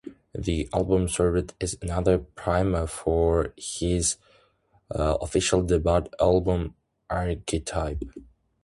This 0.33 0.67
album 0.73 1.07
served 1.07 1.53
as 1.61 1.77
another 1.79 2.17
primer 2.17 2.87
for 2.87 3.53
his 3.55 4.17
official 4.89 5.61
debut 5.61 6.07
album, 6.19 6.73
Archetype. 7.07 8.01